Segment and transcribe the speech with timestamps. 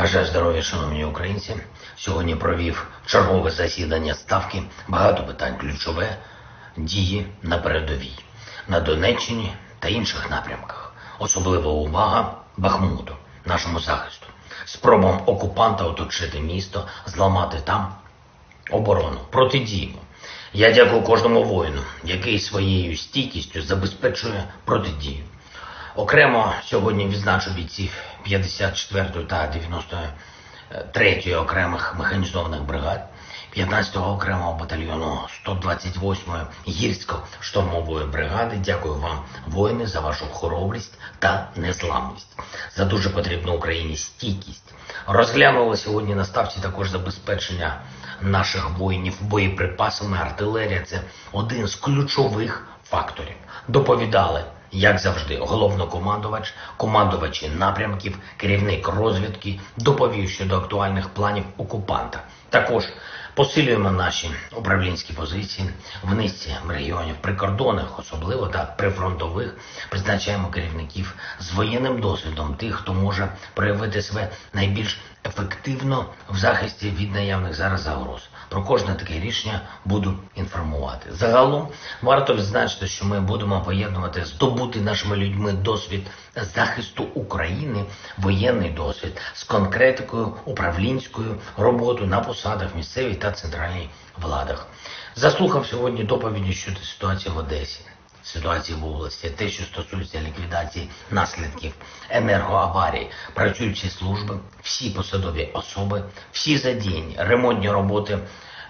[0.00, 1.56] Бажаю здоров'я, шановні українці.
[1.96, 4.62] Сьогодні провів чергове засідання ставки.
[4.88, 6.16] Багато питань ключове
[6.76, 8.18] дії на передовій
[8.68, 10.92] на Донеччині та інших напрямках.
[11.18, 14.26] Особлива увага Бахмуту, нашому захисту,
[14.64, 17.94] спробам окупанта оточити місто, зламати там
[18.70, 19.98] оборону, протидіємо.
[20.52, 25.24] Я дякую кожному воїну, який своєю стійкістю забезпечує протидію.
[25.94, 27.90] Окремо сьогодні відзначу бійців
[28.22, 33.08] 54 та 93 окремих механізованих бригад,
[33.56, 38.56] 15-го окремого батальйону 128-ї гірсько-штурмової бригади.
[38.64, 42.38] Дякую вам, воїни, за вашу хоробрість та незламність,
[42.76, 44.74] за дуже потрібну Україні стійкість.
[45.06, 47.80] Розглянули сьогодні на ставці також забезпечення
[48.20, 50.18] наших воїнів боєприпасами.
[50.18, 51.00] Артилерія це
[51.32, 53.36] один з ключових факторів.
[53.68, 62.22] Доповідали як завжди, головнокомандувач, командувачі напрямків, керівник розвідки доповів щодо актуальних планів окупанта.
[62.50, 62.84] Також
[63.34, 65.70] посилюємо наші управлінські позиції
[66.02, 69.56] в низці регіонів прикордонних, особливо та прифронтових.
[69.88, 77.14] Призначаємо керівників з воєнним досвідом, тих, хто може проявити себе найбільш ефективно в захисті від
[77.14, 78.28] наявних зараз загроз.
[78.48, 81.12] Про кожне таке рішення буду інформувати.
[81.12, 81.68] Загалом
[82.02, 86.06] варто відзначити, що ми будемо поєднувати здобути нашими людьми досвід
[86.54, 87.84] захисту України,
[88.18, 94.66] воєнний досвід з конкретикою управлінською роботою на посадах місцевій та центральній владах.
[95.16, 97.80] Заслухав сьогодні доповіді щодо ситуації в Одесі.
[98.22, 101.72] Ситуації в області, те, що стосується ліквідації наслідків
[102.10, 108.18] енергоаварії, працюючі служби, всі посадові особи, всі задіяні, ремонтні роботи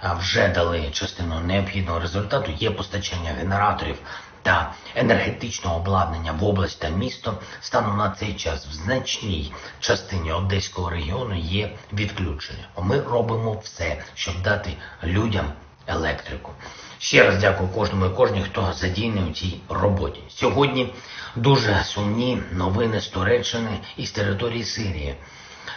[0.03, 2.53] вже дали частину необхідного результату.
[2.53, 3.97] Є постачання генераторів
[4.43, 7.39] та енергетичного обладнання в область та місто.
[7.61, 12.69] Станом на цей час в значній частині одеського регіону є відключення.
[12.79, 14.71] Ми робимо все, щоб дати
[15.05, 15.53] людям
[15.91, 16.53] електрику.
[16.99, 20.21] Ще раз дякую кожному і кожній, хто задійний у цій роботі.
[20.29, 20.95] Сьогодні
[21.37, 25.15] дуже сумні новини з Туреччини і з території Сирії.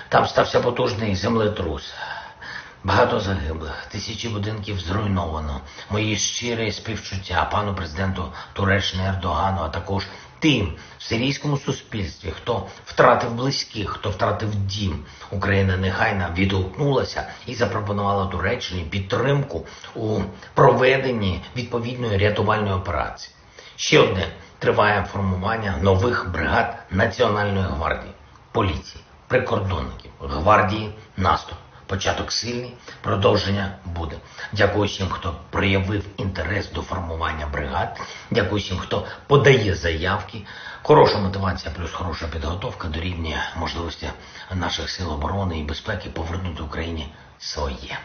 [0.09, 1.93] Там стався потужний землетрус.
[2.85, 5.61] Багато загиблих, тисячі будинків зруйновано.
[5.89, 10.07] Мої щирі співчуття пану президенту Туреччини Ердогану, а також
[10.43, 15.05] тим в сирійському суспільстві, хто втратив близьких, хто втратив дім.
[15.31, 19.65] Україна негайно відгукнулася і запропонувала Туреччині підтримку
[19.95, 20.19] у
[20.53, 23.35] проведенні відповідної рятувальної операції.
[23.75, 24.27] Ще одне
[24.59, 28.13] триває формування нових бригад Національної гвардії,
[28.51, 31.57] поліції, прикордонників, гвардії наступ.
[31.93, 34.15] Початок сильний, продовження буде.
[34.51, 37.99] Дякую всім, хто проявив інтерес до формування бригад.
[38.31, 40.41] Дякую всім, хто подає заявки.
[40.81, 44.09] Хороша мотивація, плюс хороша підготовка дорівнює можливості
[44.53, 47.99] наших сил оборони і безпеки повернути Україні своє.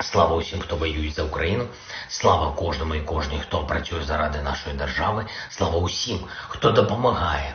[0.00, 1.64] Слава усім, хто воює за Україну.
[2.08, 5.26] Слава кожному і кожній, хто працює заради нашої держави.
[5.50, 7.54] Слава усім, хто допомагає.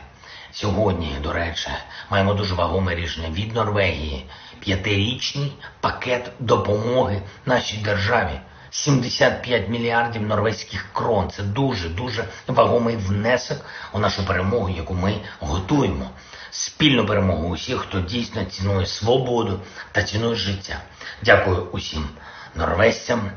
[0.52, 1.68] Сьогодні, до речі,
[2.10, 4.26] маємо дуже вагоме рішення від Норвегії.
[4.60, 8.40] П'ятирічний пакет допомоги нашій державі.
[8.70, 11.30] 75 мільярдів норвезьких крон.
[11.30, 13.58] Це дуже дуже вагомий внесок
[13.92, 16.10] у нашу перемогу, яку ми готуємо.
[16.50, 19.60] Спільну перемогу усіх, хто дійсно цінує свободу
[19.92, 20.80] та цінує життя.
[21.22, 22.08] Дякую усім
[22.54, 23.30] норвезцям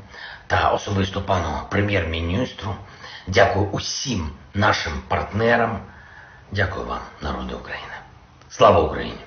[0.47, 2.75] та особисто пану прем'єр-міністру.
[3.27, 5.79] Дякую усім нашим партнерам.
[6.53, 7.93] Дякую вам, народи України.
[8.49, 9.19] Слава Україні!